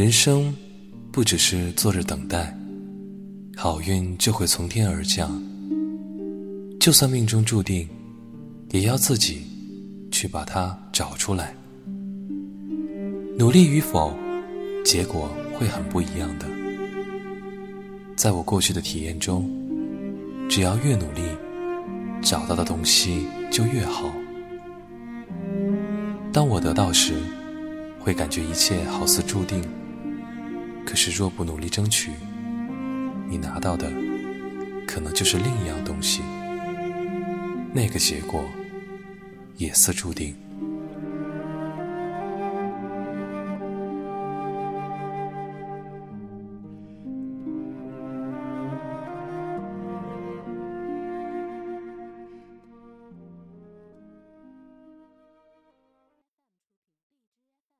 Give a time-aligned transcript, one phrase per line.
[0.00, 0.56] 人生
[1.12, 2.56] 不只是坐着等待，
[3.54, 5.30] 好运就会从天而降。
[6.80, 7.86] 就算命中注定，
[8.70, 9.42] 也要自己
[10.10, 11.54] 去把它找出来。
[13.36, 14.16] 努力与否，
[14.86, 16.46] 结果会很不一样的。
[18.16, 19.50] 在我过去的体验中，
[20.48, 21.20] 只要越努力，
[22.22, 24.10] 找到的东西就越好。
[26.32, 27.16] 当我得到时，
[27.98, 29.62] 会感觉一切好似注定。
[30.84, 32.10] 可是若不努力争取，
[33.28, 33.90] 你拿到的
[34.86, 36.22] 可能就是另一样东西，
[37.72, 38.44] 那个结果
[39.56, 40.34] 也似注定。